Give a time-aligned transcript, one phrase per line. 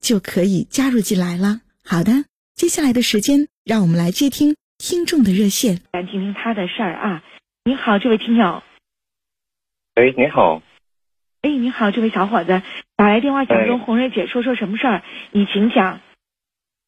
[0.00, 1.60] 就可以加入进来了。
[1.84, 7.22] 好的，接下来的时间，让我们来接听听众的热线，来听听他的事儿啊。
[7.64, 8.62] 你好，这位听友。
[9.94, 10.62] 哎，你好。
[11.42, 12.62] 哎，你好，这位小伙子，
[12.96, 15.02] 打来电话想跟红瑞姐说说什么事儿？
[15.30, 16.00] 你请讲。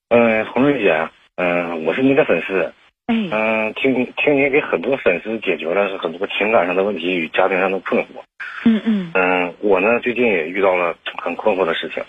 [0.09, 2.73] 嗯，红瑞姐，嗯，我是您的粉丝。
[3.07, 8.23] 嗯，听听您给很多粉丝解决了很多情感上的问题与家庭上的困惑。
[8.65, 9.11] 嗯嗯。
[9.15, 12.03] 嗯，我呢最近也遇到了很困惑的事情。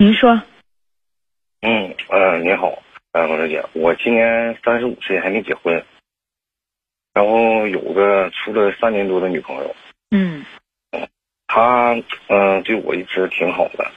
[0.00, 0.42] 您说。
[1.60, 5.84] 嗯呃，您好，呃，王小姐，我今年三十五岁，还没结婚，
[7.12, 9.76] 然后有个处了三年多的女朋友。
[10.10, 10.42] 嗯。
[10.92, 11.06] 嗯，
[11.46, 11.92] 她
[12.28, 13.92] 嗯对我一直挺好的，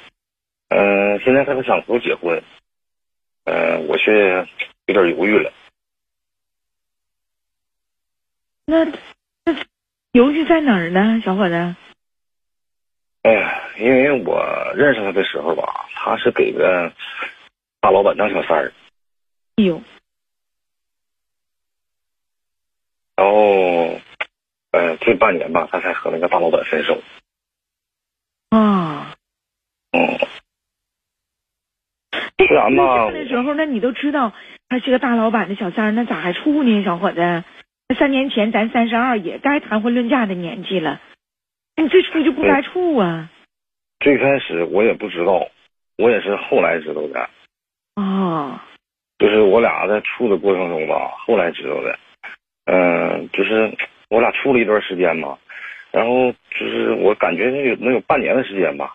[0.68, 2.44] 嗯，现在她想和我结婚，
[3.46, 4.46] 嗯，我却
[4.88, 5.54] 有点犹豫了。
[8.66, 8.84] 那
[9.46, 9.56] 那
[10.12, 11.56] 犹豫在哪儿呢，小伙子？
[13.22, 16.92] 哎呀，因为我认识他的时候吧，他是给个
[17.82, 18.74] 大老板当小三儿。
[19.56, 19.82] 哎呦。
[23.16, 24.00] 然后，
[24.72, 27.02] 呃，这半年吧，他才和那个大老板分手。
[28.50, 29.16] 啊。
[29.92, 30.18] 嗯。
[32.36, 33.10] 不然吧。
[33.12, 34.34] 那时候，那你都知道
[34.68, 37.44] 他是个大老板的小三儿，那咋还处呢，小伙子？
[37.98, 41.00] 三年前咱三十二也该谈婚论嫁的年纪了，
[41.76, 43.30] 你最初就不该处啊！
[44.04, 45.48] 最开始我也不知道，
[45.98, 47.30] 我也是后来知道的。
[47.96, 48.60] 哦。
[49.18, 51.98] 就是我俩在处的过程中吧，后来知道的。
[52.66, 53.74] 嗯，就是
[54.10, 55.40] 我俩处了一段时间嘛，
[55.92, 58.94] 然后就是我感觉有能有半年的时间吧，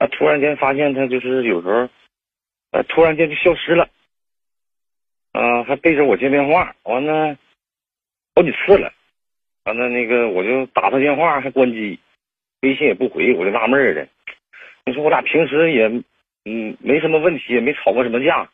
[0.00, 1.88] 那，突然间发现他就是有时候，
[2.72, 3.88] 呃，突然间就消失了，
[5.32, 7.36] 啊，还背着我接电话，完了。
[8.34, 8.92] 好几次了，
[9.64, 11.98] 完了那个我就打他电话还关机，
[12.62, 14.06] 微信也不回，我就纳闷了。
[14.88, 15.86] 你说我俩平时也
[16.44, 18.48] 嗯没什么问题，也没吵过什么架，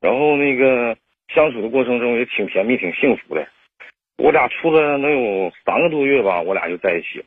[0.00, 0.96] 然后那个
[1.28, 3.46] 相处的过程中也挺甜蜜、挺幸福的。
[4.16, 7.24] 我俩处了能有三个多月吧，我俩就在一起了。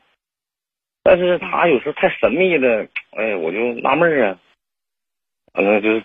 [1.04, 4.40] 但是他有时候太神秘了，哎，我就纳闷啊。
[5.54, 6.02] 完了就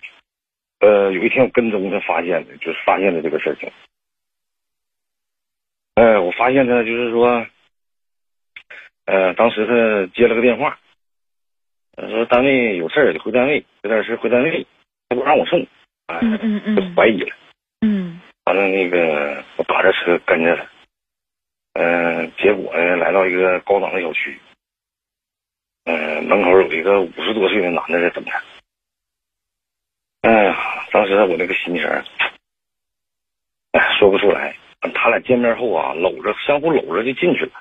[0.81, 3.71] 呃有一天我跟踪他发现的，就是发现了这个事情。
[5.95, 7.47] 哎，我发现他就是说，
[9.07, 10.79] 呃，当时他接了个电话，
[12.09, 14.67] 说单位有事儿得回单位，有点事回单位，
[15.09, 15.61] 他不让我送，
[16.07, 17.35] 哎，嗯嗯嗯，就怀疑了，
[17.81, 20.67] 嗯，完了那个我打着车跟着他，
[21.75, 24.39] 嗯，结果呢来到一个高档的小区，
[25.85, 28.43] 嗯，门口有一个五十多岁的男的在等他，
[30.23, 30.57] 哎呀，
[30.93, 31.85] 当时我那个心情，
[33.73, 34.55] 哎，说不出来。
[34.95, 37.53] 他俩见面后啊，搂着相互搂着就进去了。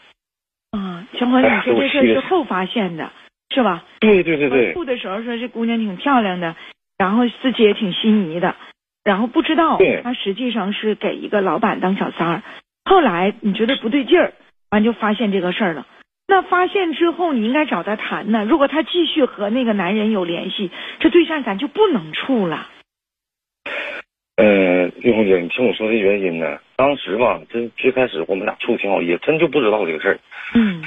[0.70, 3.12] 啊，小伙子，你说这事是后发现的，
[3.50, 3.84] 是吧？
[4.00, 4.74] 对对对对。
[4.74, 6.56] 处的时候说这姑娘挺漂亮的，
[6.97, 8.56] 然后自己也挺心仪的，
[9.03, 12.44] 然后不知道她实际上是给一个老板当小三儿。
[12.85, 14.34] 后来你觉得不对劲儿，
[14.69, 15.88] 完就发现这个事儿了。
[16.30, 18.44] 那发现之后，你应该找他谈呢。
[18.44, 20.69] 如果他继续和那个男人有联系，
[21.00, 22.67] 这对象咱就不能处了。
[24.35, 26.59] 嗯，玉红姐，你听我说这原因呢。
[26.76, 30.20] 当时吧，这最开始我们俩处挺好，也真就不知道这个事儿。
[30.53, 30.84] 嗯。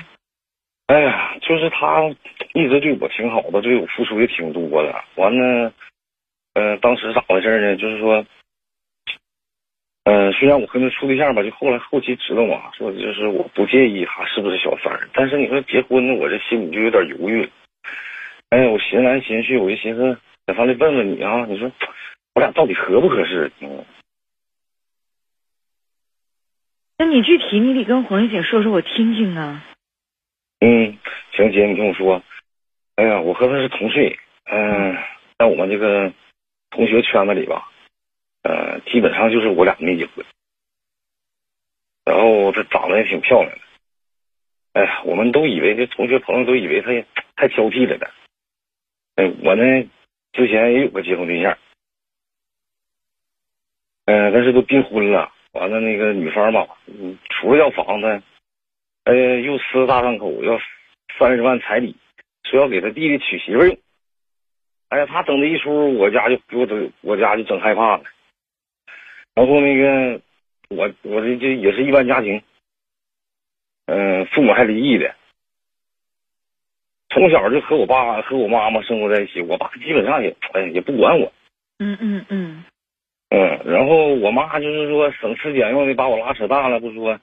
[0.87, 2.03] 哎呀，就是他
[2.55, 5.05] 一直对我挺好的，对我付出也挺多的。
[5.17, 5.73] 完了，
[6.55, 7.76] 嗯，当时咋回事呢？
[7.76, 8.25] 就是说，
[10.05, 17.50] 嗯，虽然我跟他处对象吧，就后来后期知道嘛，说就是我不介意他是不是小三儿，但是你说结婚，我这心里就有点犹豫了。
[18.50, 21.70] 哎，我寻来寻去，我就寻思，在房里问问你啊，你说。
[22.32, 23.50] 我俩到底合不合适？
[23.58, 23.85] 嗯，
[26.97, 29.64] 那你具体你得跟黄玉姐说说，我听听啊。
[30.61, 30.97] 嗯，
[31.32, 32.23] 行姐，你听我说。
[33.00, 34.94] 哎呀，我和他是同岁，嗯，
[35.38, 36.12] 在我们这个
[36.69, 37.67] 同学圈子里吧，
[38.43, 40.23] 呃，基本上就是我俩没结婚。
[42.05, 43.58] 然后她长得也挺漂亮的，
[44.75, 46.88] 哎呀，我们都以为这同学朋友都以为她
[47.37, 48.11] 太挑剔了的。
[49.17, 49.62] 哎，我呢
[50.35, 51.56] 之前也有个结婚对象，
[54.05, 55.32] 嗯，但是都订婚了。
[55.52, 58.23] 完了那个女方吧，嗯，除了要房子，
[59.05, 60.61] 哎，又狮子大张口要
[61.19, 61.97] 三十万彩礼，
[62.50, 63.79] 说要给他弟弟娶媳妇用。
[64.88, 68.02] 哎呀，他整这一出，我家就给我整，我家就整害怕了。
[69.35, 70.20] 然后那个
[70.69, 72.43] 我我这这也是一般家庭，
[73.87, 75.14] 嗯，父母还离异的，
[77.11, 81.32] 从小就和我爸和我妈妈生活在一起，我爸基本上也哎也不管我。
[81.79, 82.64] 嗯嗯嗯。
[83.31, 87.20] 嗯，然后我妈就是说省吃俭用的把我拉扯大了，不说，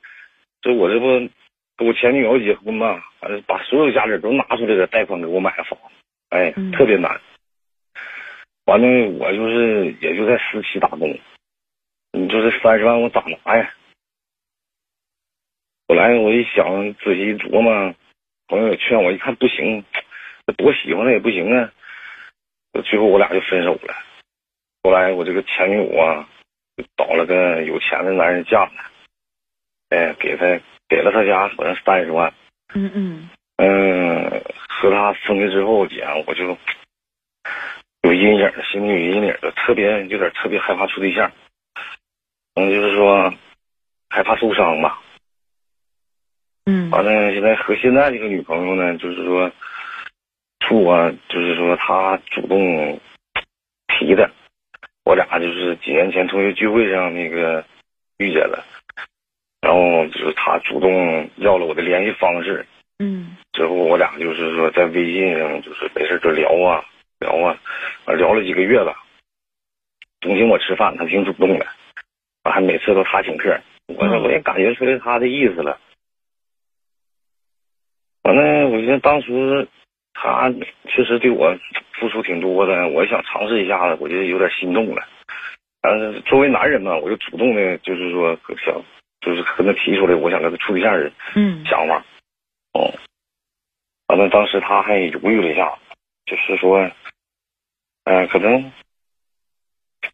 [0.62, 1.30] 这我这不
[1.78, 5.80] 跟我前女友结婚嘛，反正把所有家底都拿出来了，贷款给我买了房，
[6.30, 7.22] 哎，特别难。
[8.66, 11.18] 完了，我就是也就在私企打工，
[12.12, 13.74] 你说这三十万我咋拿呀？
[15.88, 17.96] 后来我一想，仔细一琢磨，
[18.48, 19.86] 朋友也劝我，一看不行，
[20.58, 21.72] 多喜欢他也不行啊，
[22.84, 23.94] 最后我俩就分手了。
[24.84, 26.28] 后来我这个前女友啊，
[26.76, 28.92] 就找了个有钱的男人嫁了，
[29.90, 32.34] 哎，给他给了他家好像三十万。
[32.74, 33.30] 嗯嗯。
[33.58, 36.58] 嗯，和他分开之后姐，我就
[38.04, 41.32] 有阴影，心里有阴影的，特别有点特别害怕处对象。
[42.56, 43.34] 嗯，就是说
[44.10, 45.02] 害怕受伤吧。
[46.66, 46.90] 嗯。
[46.92, 49.52] 完了，现在和现在这个女朋友呢，就是说
[50.60, 53.00] 处啊，就是说她主动
[53.88, 54.30] 提的。
[55.04, 57.64] 我俩就是几年前同学聚会上那个
[58.18, 58.64] 遇见了，
[59.68, 62.66] 然后就是他主动要了我的联系方式，
[63.00, 66.86] 嗯，之后我俩就是说在微信上就是没事就聊啊
[67.20, 67.60] 聊啊，
[68.16, 68.96] 聊了几个月吧，
[70.22, 71.68] 总请我吃饭，他挺主动的，
[72.44, 75.78] 完还每次都他请客，我我也感觉出来他的意思了，
[78.24, 79.68] 完了，我觉得当时。
[80.20, 80.52] 他
[80.86, 81.56] 确实对我
[82.00, 85.08] 付出挺多的，我想尝试一下子，我就有点心动了。
[85.80, 88.36] 但是，作为男人嘛，我就主动的，就是说
[88.66, 88.82] 想，
[89.68, 91.12] 他提出来，我想跟他处对象的
[91.70, 92.04] 想法。
[92.74, 92.92] 哦，
[94.08, 95.78] 完了，当时他还犹豫了一下，
[96.26, 96.90] 就是说，
[98.06, 98.72] 嗯，可能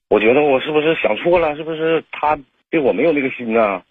[0.09, 1.55] 我觉得我是不是想错了？
[1.55, 2.37] 是不是他
[2.69, 3.83] 对我没有那个心呢？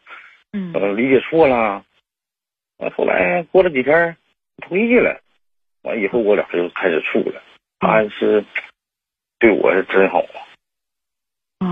[0.52, 1.84] 嗯，理解错了。
[2.78, 4.16] 完后来过了几天，
[4.58, 5.20] 同意了。
[5.82, 7.42] 完以后，我俩就开始处了。
[7.80, 8.44] 他是
[9.38, 10.24] 对我是真好，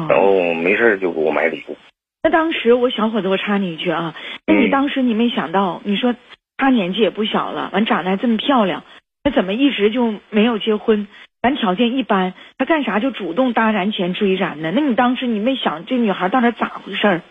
[0.09, 1.77] 然后没事就给我买礼物。
[2.23, 4.15] 那当时我小伙子，我插你一句啊，
[4.47, 6.15] 那你当时你没想到，你说
[6.57, 8.85] 他年纪也不小了，完长得还这么漂亮，
[9.25, 11.09] 他怎么一直就没有结婚？
[11.43, 14.71] 咱条件一般，他干啥就主动搭咱前追咱呢？
[14.75, 17.23] 那你当时你没想这女孩到底咋回事？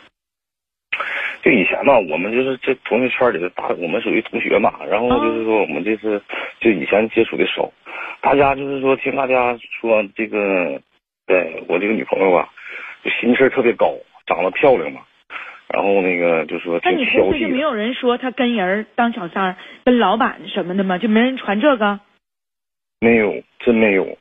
[1.44, 4.74] 就以前嘛，我们就是这同学圈里的大，我们属于同学嘛。
[4.90, 6.20] 然后就是说，我们这是
[6.60, 7.72] 就以前接触的少，
[8.20, 10.82] 大家就是说听大家说这个，
[11.28, 12.50] 对我这个女朋友吧，
[13.04, 13.94] 就心气儿特别高，
[14.30, 15.02] 长得漂亮嘛。
[15.68, 20.98] 然后那个就说，那你同学就没有人说他跟人当小三儿，跟老板什么的吗？
[20.98, 22.00] 就没人传这个？
[23.02, 24.18] 没有，真没有，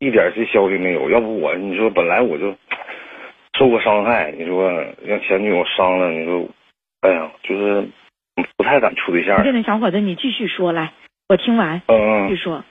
[0.00, 1.08] 一点这消息没有。
[1.10, 2.56] 要不我，你说本来我就。
[3.58, 4.72] 受过伤害，你说
[5.04, 6.48] 让前女友伤了，你说，
[7.02, 7.86] 哎呀，就是
[8.56, 9.44] 不太敢处对象。
[9.44, 10.94] 这个小伙子，你继续说来，
[11.28, 11.82] 我听完。
[11.86, 12.28] 嗯嗯。
[12.28, 12.64] 继续说。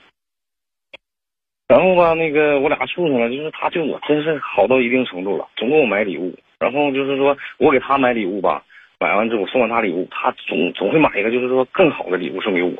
[1.72, 6.38] 然后吧，那个我俩处上了，就是他对我真是好到一定程度了，总给我买礼物。
[6.60, 8.66] 然后就是说我给他买礼物吧，
[9.00, 12.74] 买完之后送完他礼物，他总总会买一个就是说更好的礼物送给我。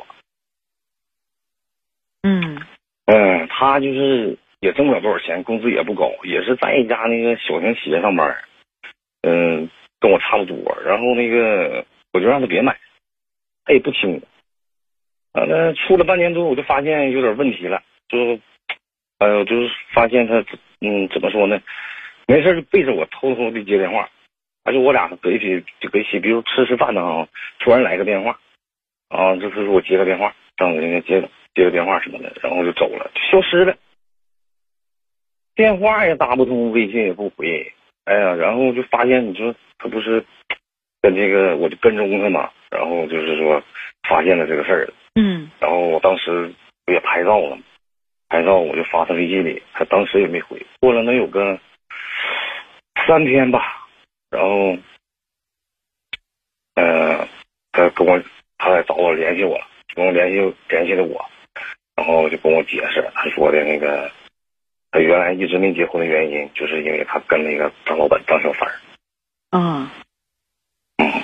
[2.22, 2.60] 嗯。
[3.06, 4.36] 嗯，他就是。
[4.62, 8.32] 也挣不了多少钱，工资也不高，也是在一家那个小型企业上班，
[9.22, 9.68] 嗯，
[9.98, 10.56] 跟我差不多。
[10.86, 12.78] 然后那个我就让他别买，
[13.64, 14.22] 他也不听。
[15.32, 18.38] 完了处了半年多，我就发现有点问题了，就，
[19.22, 20.44] 哎呦，就是发现他，
[20.80, 21.60] 嗯，怎么说呢？
[22.26, 24.10] 没事就背着我偷偷的接电话，
[24.64, 27.28] 而且我俩搁一起就搁一起，比如吃吃饭呢啊，
[27.60, 28.40] 突然来个电话，
[29.08, 31.20] 啊，就是说我接个电话，让我那个接
[31.54, 33.76] 接个电话什么的，然后就走了，就消失了。
[35.54, 37.72] 电话也打不通，微信也不回，
[38.06, 40.24] 哎呀，然后就发现，你说他不是
[41.00, 43.62] 跟这个，我就跟踪他嘛，然后就是说
[44.08, 46.52] 发现了这个事儿了，嗯，然后我当时
[46.84, 47.56] 不也拍照了
[48.32, 51.60] 拍照我就发他微信里，他当时也没回，过了能有个
[53.06, 53.86] 三天吧，
[54.30, 54.74] 然后，
[56.74, 57.28] 呃，
[57.72, 58.18] 他跟我，
[58.56, 59.60] 他来找我联系我，
[59.94, 61.22] 跟我联系联系的我，
[61.94, 64.10] 然后就跟我解释，他说的那个。
[64.90, 68.80] 他原来一直没结婚的原因，就是因为他跟那个张老板张小凡儿。
[69.50, 69.90] 啊。
[70.96, 71.22] 嗯，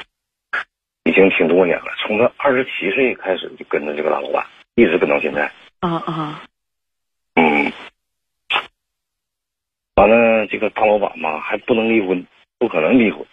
[1.04, 5.50] 已经挺多年了，从他二十七岁开始就跟着这个大老板，一直跟到现在。
[5.80, 6.42] 啊啊。
[7.34, 7.70] 嗯。
[9.98, 12.24] 完了，这个大老板嘛，还不能离婚，
[12.56, 13.26] 不可能离婚。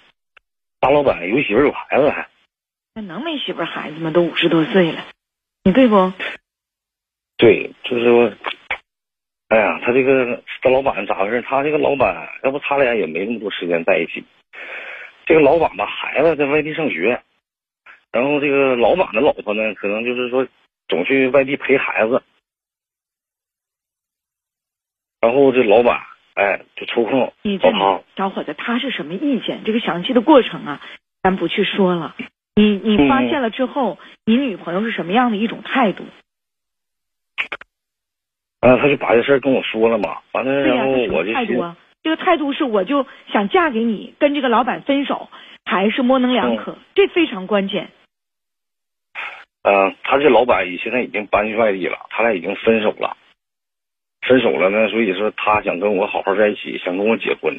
[0.80, 2.28] 大老板有媳妇有孩子还。
[2.96, 4.10] 那能没媳妇孩子吗？
[4.10, 5.06] 都五十多岁了，
[5.64, 6.12] 你对不？
[7.38, 8.34] 对，就是说。
[9.50, 11.40] 哎呀，他这个大老板咋回事？
[11.44, 14.26] 他这个老板，要不他俩也没那么多时间在一起。
[15.28, 17.22] 这个老板吧，孩子在外地上学，
[18.12, 20.48] 然后这个老板的老婆呢，可能就是说
[20.88, 22.24] 总去外地陪孩子，
[25.22, 26.02] 然后这老板
[26.36, 27.70] 哎就抽空你这。
[28.16, 29.64] 小伙子，他是什么意见？
[29.64, 30.82] 这个详细的过程啊，
[31.24, 32.16] 咱不去说了。
[32.56, 36.04] 你你发现了之后，你女朋友是什么样的一种态度？
[38.62, 45.30] 啊，他就把这事儿跟我说了嘛，完了，然后我就态度啊，这个态度是我就想嫁给你，跟这个老板分手，
[45.66, 47.90] 还是模棱两可，这非常关键。
[49.64, 53.18] 嗯，他这老板现在已经搬去外地了，他俩已经分手了，
[54.28, 57.54] 分手了呢，所以说他想跟我好好在一起，想跟我结婚，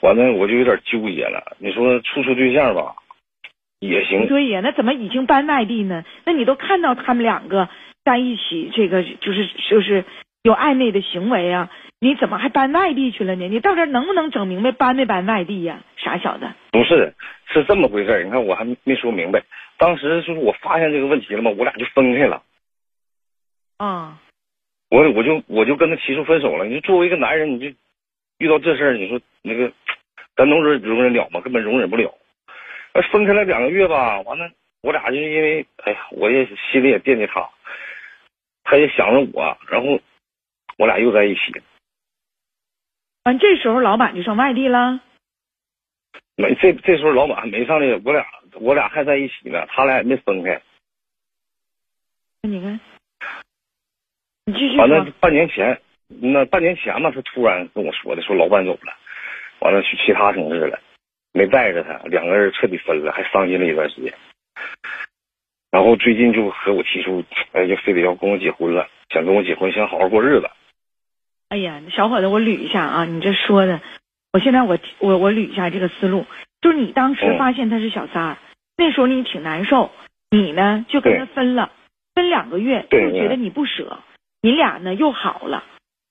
[0.00, 1.56] 完了我就有点纠结了。
[1.58, 2.96] 你说处处对象吧，
[3.80, 4.26] 也行。
[4.26, 6.04] 对呀，那怎么已经搬外地呢？
[6.24, 7.68] 那你都看到他们两个。
[8.04, 10.04] 在一起，这个就是就是
[10.42, 11.70] 有暧昧的行为啊！
[12.00, 13.48] 你怎么还搬外地去了呢？
[13.48, 15.80] 你到底能不能整明白搬没搬外地呀？
[15.96, 16.46] 傻小子！
[16.70, 17.14] 不是，
[17.46, 19.42] 是这么回事你看我还没说明白。
[19.78, 22.42] 当时就是我发现这个问题了嘛，我俩就分开了。
[23.78, 24.18] 啊！
[24.94, 26.64] 我我就我就跟他提出分手了。
[26.64, 27.66] 你说作为一个男人，你就
[28.38, 29.72] 遇到这事儿，你说那个
[30.36, 31.40] 咱能容容忍了吗？
[31.40, 32.16] 根本容忍不了。
[32.92, 34.48] 那分开了两个月吧，完了
[34.82, 37.50] 我俩就因为哎呀，我也心里也惦记他。
[38.62, 40.00] 他也想着我，然后
[40.78, 41.40] 我俩又在一起。
[43.24, 45.00] 完，这时候老板就上外地了。
[46.36, 48.24] 没，这这时候老板还没上来，我俩
[48.60, 50.62] 我俩还在一起呢，他俩也没分开。
[52.42, 52.78] 那你看，
[54.46, 55.80] 你继续完了，半年前，
[56.20, 58.92] 那半年前嘛，他突然跟我说的，说老板走了，
[59.60, 60.78] 完了去其他城市了，
[61.32, 64.12] 没带着他，两个人彻底分了，还伤心了一段时间。
[65.70, 70.50] 然后最近就和我提出，哎，就非得要跟我结婚了，想跟我结婚，想好好过日子。
[71.48, 73.80] 哎呀，小伙子，我捋一下啊，你这说的，
[74.34, 76.26] 我现在我我我捋一下这个思路，
[76.60, 78.36] 就是你当时发现他是小三儿，
[78.76, 79.90] 那时候你挺难受，
[80.30, 81.72] 你呢就跟他分了，
[82.14, 83.98] 分两个月，就觉得你不舍，
[84.44, 85.64] 你俩呢又好了，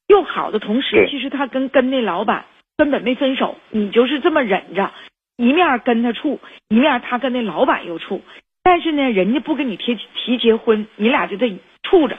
[0.07, 4.91] 又好的同时，其实他跟跟那老板根本没分手，你就是这么忍着，
[5.37, 8.23] 一面跟他处，一面他跟那老板又处。
[8.63, 12.17] 但是呢，人家不跟你提提结婚，你俩就得处着。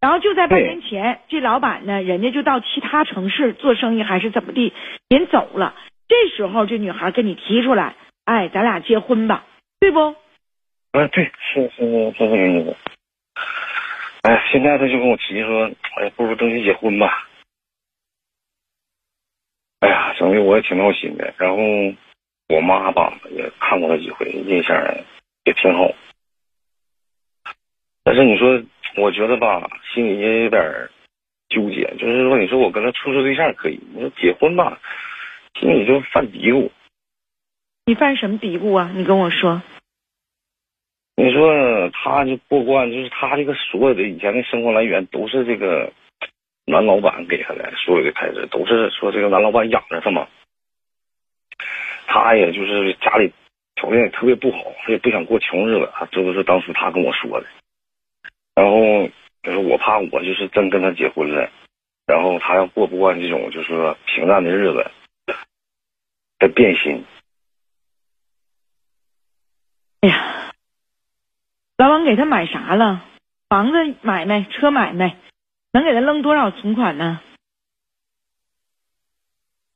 [0.00, 4.72] 然后就在半年前，这老板呢，人家就到其他城市做生意还是怎么地，
[5.08, 5.74] 人走了。
[6.06, 9.44] 这时候这女孩跟你提出来，哎，咱俩结婚吧，
[9.80, 10.14] 对不？
[10.92, 12.76] 啊，对，是是是这个意思。
[14.24, 17.28] 哎，现在他就跟我提说，哎，不如登记结婚吧。
[19.80, 21.34] 哎呀，整的我也挺闹心的。
[21.36, 21.58] 然后
[22.48, 24.74] 我妈吧也看过他几回，印象。
[25.44, 25.92] 也挺好，
[28.02, 28.62] 但是你说，
[28.96, 30.88] 我觉得吧，心里也有点
[31.50, 31.84] 纠结。
[31.98, 34.80] 就是说，你说我跟他处处对象可以，你说结婚吧，
[35.60, 36.70] 心里就犯嘀咕。
[37.84, 38.90] 你犯什么嘀咕啊？
[38.94, 39.60] 你跟我说。
[41.16, 45.92] 你说他就过惯，就是他这个所有的以前的生活来源都是这个
[46.64, 50.28] 男老板给他的，所有的开支都是说这个男老板养着他嘛。
[52.06, 53.32] 他也就是家里。
[53.76, 57.46] 条件也特别不好，他也不想过穷日子，这都是当时他跟我说的。
[58.54, 59.08] 然后
[59.42, 61.50] 就是我怕我就是真跟他结婚了，
[62.06, 64.88] 然后他要过不惯这种就是说平淡的日子，
[66.38, 67.04] 他变心。
[70.02, 70.52] 哎呀，
[72.04, 73.04] 给他买啥了？
[73.48, 75.16] 房子买卖、车买卖，
[75.72, 77.20] 能给他扔多少存款呢？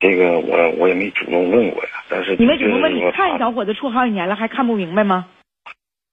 [0.00, 5.28] 这个我我也没主动问过呀，但是你没主动问，你看小伙子处好几年了，还看不明白吗？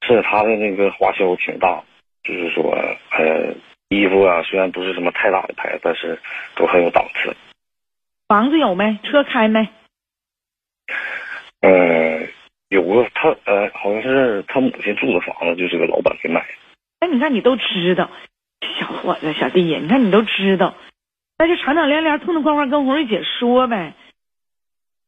[0.02, 1.84] 是他的那个花销挺大，
[2.24, 2.72] 就是说，
[3.12, 3.56] 呃，
[3.90, 6.20] 衣服啊，虽然不是什么太大的牌，但是
[6.56, 7.36] 都很有档次。
[8.28, 9.00] 房子有没？
[9.04, 9.68] 车开没？
[11.62, 12.28] 呃，
[12.76, 16.48] 有个他呃，好像是他母亲住的房子，就是个老板给买的。
[17.00, 18.10] 哎，你看你都知道，
[18.80, 20.76] 小伙子小弟呀，你看你都知道。
[21.38, 23.94] 那就敞敞亮亮、痛痛快快跟红瑞姐说呗。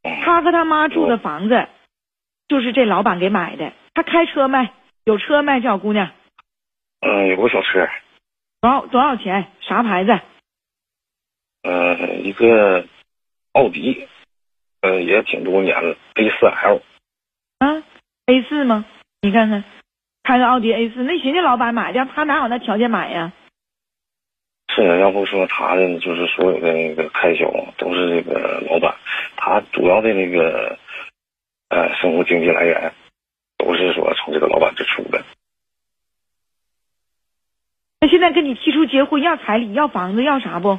[0.04, 1.68] 他和他妈住的房子，
[2.48, 3.74] 就是这老板给买的。
[3.94, 4.70] 他开车没？
[5.04, 5.60] 有车没？
[5.62, 6.12] 小姑娘。
[7.02, 7.88] 嗯，有个小车。
[8.62, 9.52] 多少多少钱？
[9.62, 10.20] 啥牌子？
[11.64, 12.86] 嗯，一个
[13.52, 14.08] 奥迪，
[14.82, 16.82] 嗯，也挺多年了，A 四 L。
[18.28, 18.86] 啊，A 四吗？
[19.22, 19.64] 你看看，
[20.24, 23.32] 开个奥迪 A 四，那人家老板买的，他哪有那条件买呀？
[24.76, 28.94] 是啊，要不说他的就是所有的那个开销都是这个老板，
[29.38, 30.78] 他主要的那个
[31.70, 32.92] 呃生活经济来源
[33.58, 35.24] 都是说从这个老板这出的。
[38.02, 40.78] 那现在跟你提出结婚，要彩礼，要房子，要啥不？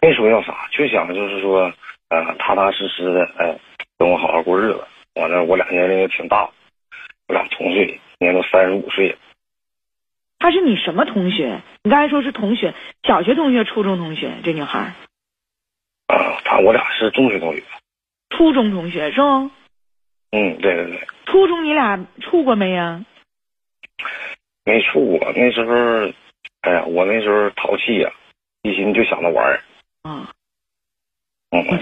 [0.00, 1.72] 没说要啥，就想就是说，
[2.08, 3.58] 呃，踏踏实实的，哎，
[3.98, 4.86] 跟我好好过日子。
[5.14, 6.50] 完了，我俩年龄也挺大，
[7.28, 9.18] 我俩同岁，今年都三十五岁了。
[10.38, 11.60] 他是你什么同学？
[11.84, 14.32] 你刚才说是同学，小学同学、初中同学？
[14.42, 14.94] 这女孩？
[16.08, 17.62] 啊，她我俩是中学同学。
[18.30, 19.50] 初中同学是不？
[20.30, 21.00] 嗯，对对对。
[21.26, 23.04] 初中你俩处过没呀？
[24.64, 26.12] 没处过，那时候，
[26.62, 28.10] 哎呀，我那时候淘气呀，
[28.62, 29.62] 一心就想着玩儿。
[30.02, 30.26] 啊。
[30.26, 30.26] 嗯。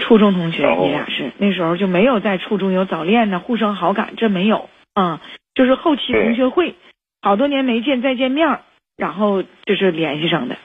[0.01, 5.21] 初中同学，你俩是那时候就没有在初中有早恋呢，互生好感，这没有啊，
[5.55, 6.75] 就是后期同学会，
[7.21, 8.59] 好多年没见再见面，
[8.97, 10.57] 然后就是联系上的。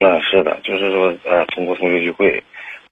[0.00, 2.42] 嗯，是的，就是说，呃，通过同学聚会，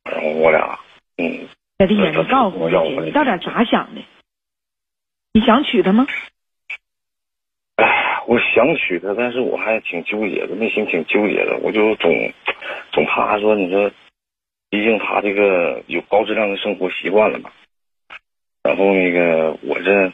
[0.04, 0.78] 然后我俩，
[1.18, 1.48] 嗯。
[1.78, 2.70] 小弟，你告诉我，
[3.04, 4.00] 你到底咋想的？
[5.32, 6.06] 你想娶她吗？
[7.76, 11.58] 哎我想娶她，但是我还挺纠结的，内心挺纠结的。
[11.58, 12.32] 我就总
[12.92, 13.90] 总怕说，你说，
[14.72, 17.52] 毕竟他这个有高质量的生活习惯了嘛。
[18.62, 20.10] 然后那个我这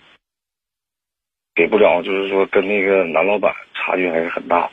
[1.54, 4.72] 给不了，就是说跟那个男老板差距还是很大的。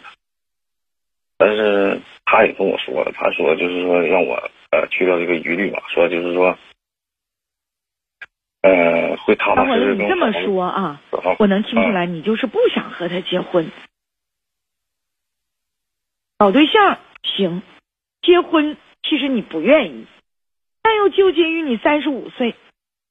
[1.38, 4.34] 但是他也跟我说了，他说就是说让我
[4.72, 6.58] 呃去掉这个疑虑嘛，说就是说。
[8.62, 9.94] 呃，会踏踏实实。
[9.94, 11.00] 你这么说啊，
[11.38, 13.70] 我能听出来，你就是不想和他结婚。
[16.39, 17.62] 找对象行，
[18.24, 18.75] 结婚
[19.08, 20.06] 其实你不愿意，
[20.82, 22.56] 但又纠结于你三十五岁，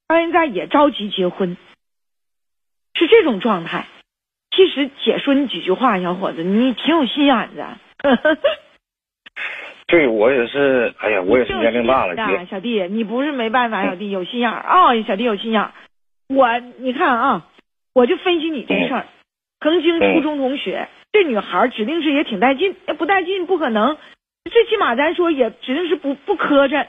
[0.09, 1.57] 到现在也着急结婚，
[2.95, 3.87] 是这种状态。
[4.51, 7.65] 其实姐说你几句话，小伙子，你挺有心眼子。
[9.87, 14.61] 对我也是，哎呀，我也是年龄大了，小弟，你不是没办法，小弟有心眼儿。
[14.61, 15.73] 啊，小弟有心眼儿。
[16.29, 17.47] 我你看啊，
[17.93, 19.07] 我就分析你这事儿，
[19.61, 23.99] 曾经初中同学，这女孩指定是也挺带劲，不带劲不可能，
[24.51, 26.87] 最起码咱说也指定是不不磕碜，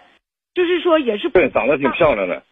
[0.53, 2.43] 就是说也是对，长得挺漂亮的。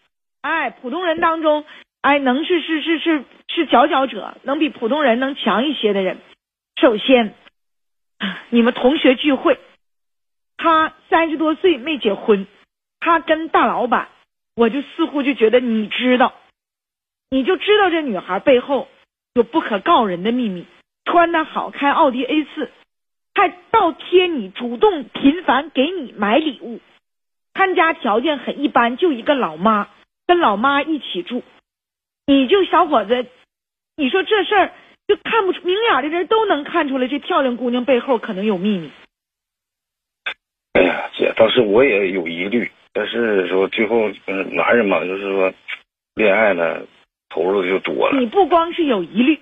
[0.42, 1.66] 哎，普通人当中，
[2.02, 6.18] 哎，能是是是是是佼佼者，能比普通人能强一些的人。
[6.80, 7.34] 首先，
[8.50, 9.60] 你们同学聚会。
[10.58, 12.48] 他三十多岁没结婚，
[13.02, 14.08] 他跟大老板，
[14.56, 16.34] 我就似乎就觉得你知道，
[17.30, 18.88] 你就知道这女孩背后
[19.34, 20.66] 有不可告人的秘密。
[21.04, 22.72] 穿的好，开奥迪 A 四，
[23.36, 26.80] 还倒贴你，主动频繁给你买礼物。
[27.54, 29.90] 他家条件很一般，就一个老妈，
[30.26, 31.44] 跟老妈一起住。
[32.26, 33.28] 你就小伙子，
[33.96, 34.72] 你说这事儿
[35.08, 38.92] 就看不出，明眼的人都能看出来，这漂亮姑娘背后可能有秘密。
[40.74, 45.54] 哎呀，姐，当时我也有疑虑，但是说最后，嗯，男人嘛，就是说，
[46.16, 46.82] 恋爱呢，
[47.30, 48.18] 投入的就多了。
[48.20, 49.40] 你不光是有疑虑，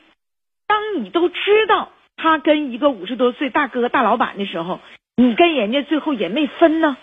[0.67, 4.79] 当你都知道他跟一个五十多岁大哥大老板的时候，
[5.15, 6.95] 你跟人家最后也没分呢。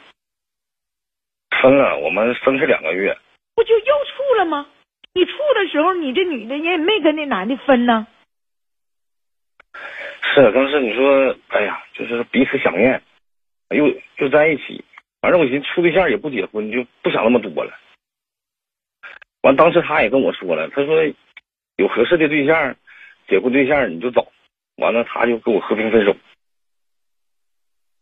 [1.61, 3.18] 分了，我们分开两个月。
[3.57, 4.68] 不就又处了吗？
[5.14, 8.07] 你处的时候，你这女的，你也没跟那男的分呢。
[10.22, 13.02] 是，当时你说，哎呀，就是彼此想念。
[13.70, 14.85] 又又在一起，
[15.20, 17.72] 反正我寻思处对象也不结婚，就不想那么多了。
[19.42, 21.02] 完，当时他也跟我说了，他说
[21.76, 22.76] 有合适的对象，
[23.26, 24.28] 结婚对象你就找。
[24.79, 26.17] 完了，他就跟我和平分手，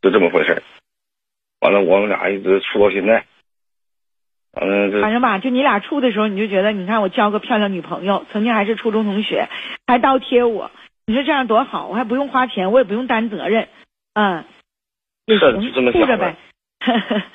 [0.02, 0.62] 就这么回事
[1.60, 3.24] 完了，我们俩一直处到现在。
[4.52, 9.48] 完了，反正吧，就你俩处的时候，你就觉得，你看我交个漂亮女朋友，曾经还是初中同学，
[9.86, 10.70] 还倒贴我，
[11.06, 13.68] 你说这样多好，我还不用花钱，我也不用担责任，
[14.14, 14.44] 嗯。
[15.26, 16.36] 也行，护着呗。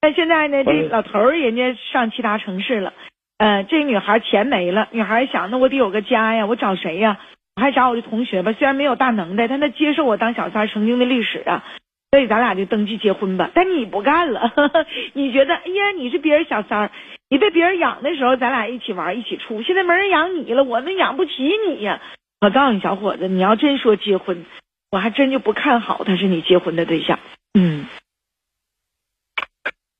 [0.00, 2.92] 但现在呢，这老头儿人家上其他城市了，
[3.38, 7.18] 呃，这女孩钱没了，女孩想，那我得有个家呀，我找谁呀？
[7.58, 11.64] 我还找我的同学吧，虽然没有大能耐，但他接受我当小三曾经的历史啊，
[12.12, 13.50] 所以咱俩就登记结婚吧。
[13.52, 14.52] 但你不干了，
[15.12, 16.92] 你觉得，哎呀，你是别人小三儿，
[17.28, 21.32] 你被别人养的时候，咱俩一起玩一起处，现在没人养你了，我那养不起
[21.68, 22.00] 你呀。
[22.40, 24.46] 我告诉你，小伙子，你要真说结婚，
[24.92, 27.18] 我还真就不看好他是你结婚的对象。
[27.58, 27.86] 嗯，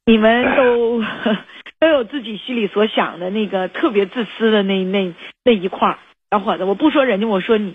[0.07, 1.03] 你们都
[1.81, 5.12] 都有自己心里所想的那个特别自私的那那
[5.44, 5.99] 那一块儿，
[6.31, 7.75] 小伙子，我不说人家，我说你，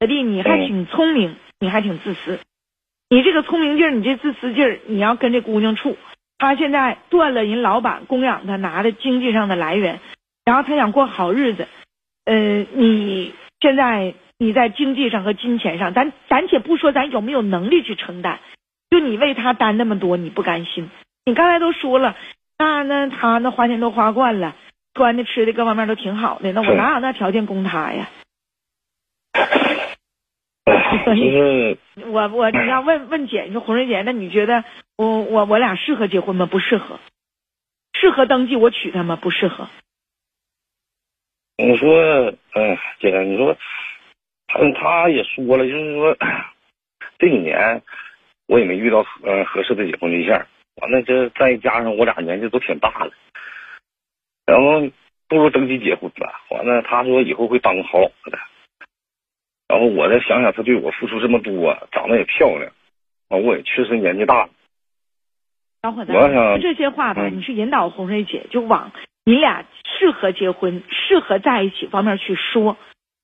[0.00, 2.38] 小弟，你还挺聪明，你还挺自私。
[3.08, 5.96] 你这个聪明劲儿，你这自私劲儿，你要跟这姑娘处，
[6.38, 10.00] 她现在断了人老板供养她拿的经济上的来源，
[10.44, 11.68] 然后她想过好日子，
[12.24, 18.40] 呃，你现在你在经济上和金钱上，咱咱且不说咱有没有能力去承担，
[18.90, 20.90] 就你为他担那么多，你不甘心。
[21.24, 22.14] 你刚才都说了，
[22.58, 24.54] 那那他那花钱都花惯了，
[24.96, 28.08] 穿的吃的各方面都挺好的，那我哪有那条件供他呀？
[31.06, 34.64] 就是我我你要问问姐，你说红瑞姐，那你觉得
[34.96, 36.46] 我我我俩适合结婚吗？
[36.46, 36.98] 不适合。
[37.92, 39.16] 适合登记我娶她吗？
[39.16, 39.68] 不适合。
[41.58, 43.56] 你说，嗯，姐，你说，
[44.48, 46.16] 他他也说了，就是说，
[47.18, 47.82] 这几年
[48.46, 50.46] 我也没遇到呃合适的结婚对象，
[50.82, 53.12] 完了这再加上我俩年纪都挺大了，
[54.46, 54.88] 然后
[55.28, 56.40] 不如登记结婚吧。
[56.50, 58.38] 完了，他说以后会当个好老婆的。
[59.68, 62.70] 然后我再想想，他对我付出这么多，长得也漂亮，
[63.28, 64.50] 啊，我也确实年纪大了。
[65.82, 68.92] 小伙子，我想这些话吧，你是引导红水姐就往
[69.24, 69.64] 你俩
[69.98, 72.76] 适合结婚、适合在一起方面去说。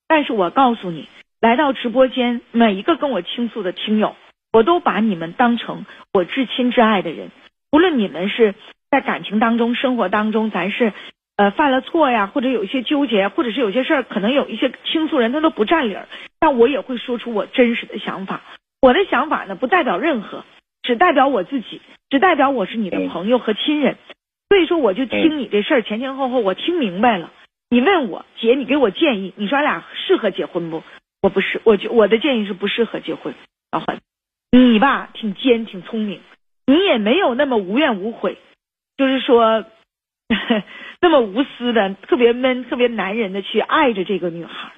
[0.09, 1.09] 但是我告诉你，
[1.41, 4.17] 来到直播间，每一个跟我倾诉的听友，
[4.53, 7.31] 我都把你们当成我至亲至爱的人。
[7.71, 8.55] 无论你们是
[8.93, 10.93] 在感情当中、生活当中，咱是。
[11.35, 16.07] 呃，犯了错呀，或者有一些纠结，或者是有些事儿，可能有一些倾诉人他都不占理儿，
[16.39, 18.43] 但我也会说出我真实的想法。
[18.83, 20.45] 我的想法呢，不代表任何，
[20.83, 23.97] 只代表我自己，只代表我是你的朋友和亲人。
[24.51, 27.33] 所以说，我就听你这事儿前前后后，我听明白了。
[27.71, 30.83] 你问我姐，你给我建议，你说俺俩适合结婚不？
[31.23, 33.33] 我不是，我就我的建议是不适合结婚。
[33.73, 33.99] 老欢，
[34.51, 36.21] 你吧，挺尖，挺聪明，
[36.67, 38.37] 你也没有那么无怨无悔，
[39.03, 39.65] 就是说。
[41.03, 44.71] 那么无私的，特别闷，特别男人的去爱着这个女孩，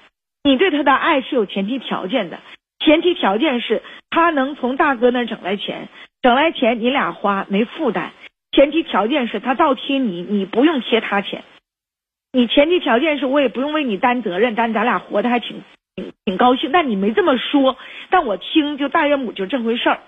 [0.43, 2.41] 你对她的爱是有前提条件的，
[2.81, 5.89] 前提条件是她能从大哥那儿整来钱，
[6.23, 8.11] 整来钱你俩花没负担，
[8.51, 11.45] 前提条件是她倒贴你，你不用贴她钱，
[12.33, 15.63] 你前提条件是我也不用为你担责任，但咱俩活得还挺
[15.95, 17.77] 挺挺高兴，但你没这么说，
[18.11, 20.01] 但我听就大岳母就这回事儿，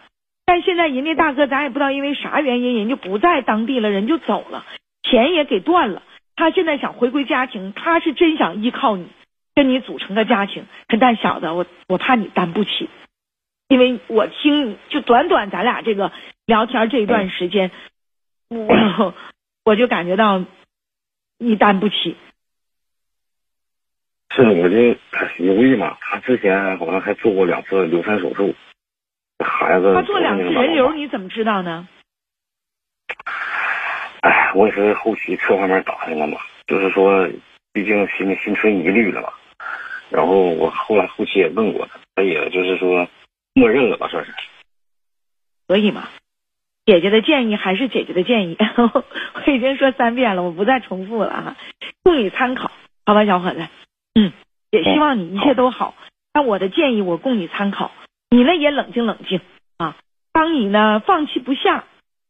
[0.46, 4.64] 但现在人家大哥咱也不知道因为啥原因，人就不在当地了，人就走了。
[5.02, 6.02] 钱也给断了，
[6.36, 9.08] 他现在想回归家庭，他是真想依靠你，
[9.54, 10.66] 跟你组成个家庭。
[10.88, 12.88] 可但小子，我我怕你担不起，
[13.68, 16.12] 因为我听就短短咱俩这个
[16.46, 17.72] 聊天这一段时间，
[18.48, 19.14] 我
[19.64, 20.44] 我就感觉到
[21.38, 22.16] 你担不起。
[24.34, 24.76] 是我就
[25.44, 28.54] 犹豫嘛，他之前好像还做过两次流产手术，
[29.44, 31.88] 孩子他做两次人流，你怎么知道呢？
[34.22, 37.28] 哎，我也是后期侧方面打听了嘛，就是说，
[37.72, 39.28] 毕竟心里心存疑虑了嘛。
[40.08, 43.06] 然后我后来后期也问过他，他也就是说，
[43.54, 44.32] 默认了吧，算是。
[45.68, 46.08] 可以嘛？
[46.86, 51.56] 姐姐的建议还是姐姐的建议，我已经说三遍了，我不再重复了啊，
[52.04, 52.70] 供你参考，
[53.04, 53.66] 好吧，小伙子。
[54.14, 54.32] 嗯，
[54.70, 55.94] 也希望你一切都好。
[56.32, 57.90] 那我的建议我供你参考，
[58.36, 59.40] 你呢也冷静冷静
[59.78, 59.96] 啊。
[60.30, 61.84] 当你呢放弃不下。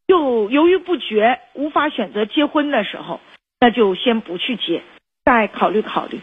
[0.06, 3.18] 又犹豫不决，无法选择结婚的时候，
[3.58, 4.84] 那就先不去结，
[5.24, 6.20] 再考虑考虑，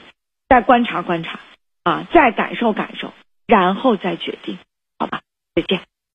[0.47, 1.41] 再观察观察，
[1.83, 3.11] 啊，再感受感受，
[3.45, 4.57] 然后再决定，
[4.97, 5.19] 好吧？
[5.53, 5.81] 再见。